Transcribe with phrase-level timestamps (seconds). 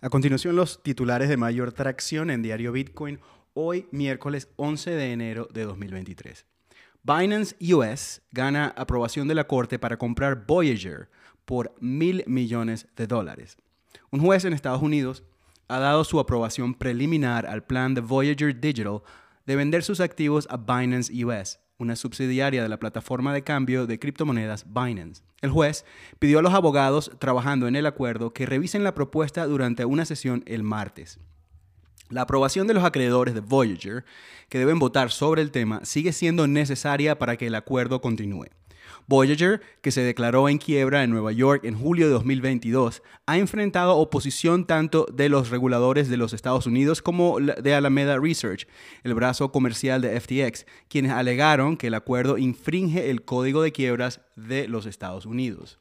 [0.00, 3.18] A continuación, los titulares de mayor tracción en Diario Bitcoin,
[3.52, 6.46] hoy miércoles 11 de enero de 2023.
[7.02, 11.10] Binance US gana aprobación de la Corte para comprar Voyager
[11.44, 13.56] por mil millones de dólares.
[14.12, 15.24] Un juez en Estados Unidos
[15.66, 19.02] ha dado su aprobación preliminar al plan de Voyager Digital
[19.46, 24.00] de vender sus activos a Binance US, una subsidiaria de la plataforma de cambio de
[24.00, 25.22] criptomonedas Binance.
[25.40, 25.84] El juez
[26.18, 30.42] pidió a los abogados trabajando en el acuerdo que revisen la propuesta durante una sesión
[30.46, 31.20] el martes.
[32.10, 34.04] La aprobación de los acreedores de Voyager,
[34.48, 38.46] que deben votar sobre el tema, sigue siendo necesaria para que el acuerdo continúe.
[39.08, 43.96] Voyager, que se declaró en quiebra en Nueva York en julio de 2022, ha enfrentado
[43.96, 48.68] oposición tanto de los reguladores de los Estados Unidos como de Alameda Research,
[49.04, 54.20] el brazo comercial de FTX, quienes alegaron que el acuerdo infringe el código de quiebras
[54.36, 55.78] de los Estados Unidos.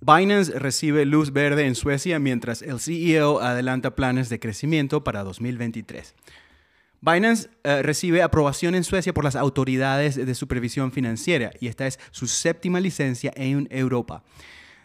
[0.00, 6.14] Binance recibe luz verde en Suecia mientras el CEO adelanta planes de crecimiento para 2023.
[7.00, 11.98] Binance eh, recibe aprobación en Suecia por las autoridades de supervisión financiera y esta es
[12.10, 14.22] su séptima licencia en Europa.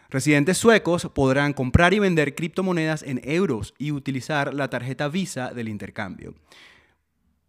[0.08, 5.68] Residentes suecos podrán comprar y vender criptomonedas en euros y utilizar la tarjeta Visa del
[5.68, 6.34] intercambio.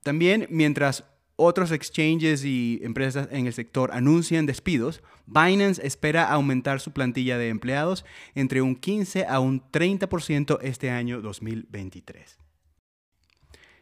[0.03, 6.91] También, mientras otros exchanges y empresas en el sector anuncian despidos, Binance espera aumentar su
[6.91, 12.46] plantilla de empleados entre un 15 a un 30% este año 2023.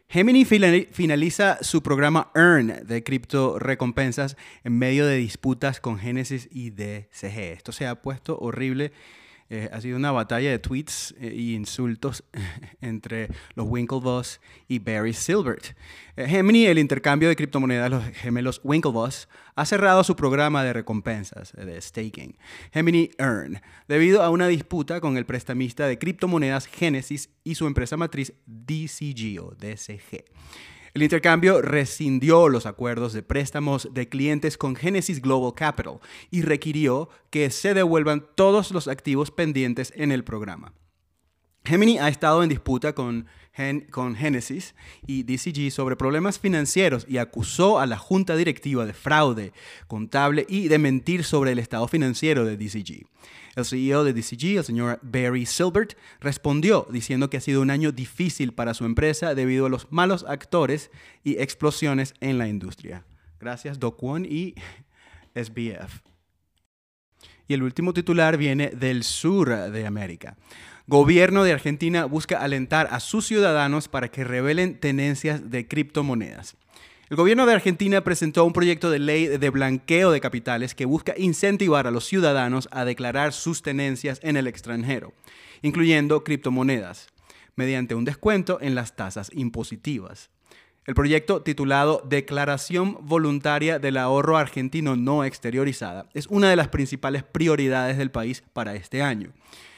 [0.08, 6.70] Gemini finaliza su programa Earn de cripto recompensas en medio de disputas con Genesis y
[6.70, 7.38] DCG.
[7.38, 8.92] Esto se ha puesto horrible
[9.48, 12.24] eh, ha sido una batalla de tweets e insultos
[12.80, 15.76] entre los Winklevoss y Barry Silbert.
[16.16, 21.52] Eh, Gemini, el intercambio de criptomonedas, los gemelos Winklevoss, ha cerrado su programa de recompensas
[21.52, 22.36] de staking,
[22.72, 27.96] Gemini Earn, debido a una disputa con el prestamista de criptomonedas Genesis y su empresa
[27.96, 30.24] matriz DCG DCG.
[30.96, 35.98] El intercambio rescindió los acuerdos de préstamos de clientes con Genesis Global Capital
[36.30, 40.72] y requirió que se devuelvan todos los activos pendientes en el programa.
[41.66, 43.26] Gemini ha estado en disputa con,
[43.90, 44.74] con, Genesis
[45.06, 49.52] y DCG sobre problemas financieros y acusó a la junta directiva de fraude
[49.88, 53.06] contable y de mentir sobre el estado financiero de DCG.
[53.56, 57.90] El CEO de DCG, el señor Barry Silbert, respondió diciendo que ha sido un año
[57.90, 60.90] difícil para su empresa debido a los malos actores
[61.24, 63.04] y explosiones en la industria.
[63.40, 64.54] Gracias, Doc One y
[65.34, 66.02] SBF.
[67.48, 70.36] Y el último titular viene del sur de América.
[70.88, 76.54] Gobierno de Argentina busca alentar a sus ciudadanos para que revelen tenencias de criptomonedas.
[77.10, 81.14] El gobierno de Argentina presentó un proyecto de ley de blanqueo de capitales que busca
[81.16, 85.12] incentivar a los ciudadanos a declarar sus tenencias en el extranjero,
[85.60, 87.08] incluyendo criptomonedas,
[87.56, 90.30] mediante un descuento en las tasas impositivas.
[90.84, 97.24] El proyecto titulado Declaración Voluntaria del Ahorro Argentino No Exteriorizada es una de las principales
[97.24, 99.32] prioridades del país para este año.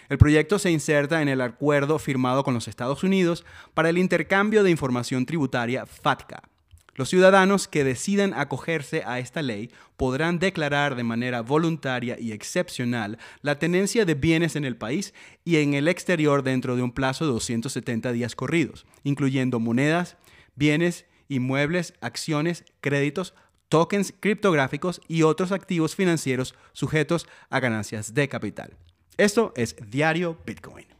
[0.08, 4.62] El proyecto se inserta en el acuerdo firmado con los Estados Unidos para el intercambio
[4.62, 6.42] de información tributaria FATCA
[6.98, 13.18] los ciudadanos que decidan acogerse a esta ley podrán declarar de manera voluntaria y excepcional
[13.41, 15.14] la tenencia de bienes en el país
[15.44, 20.16] y en el exterior dentro de un plazo de 270 días corridos, incluyendo monedas,
[20.56, 23.32] bienes, inmuebles, acciones, créditos,
[23.68, 28.76] tokens criptográficos y otros activos financieros sujetos a ganancias de capital.
[29.18, 30.97] Esto es Diario Bitcoin.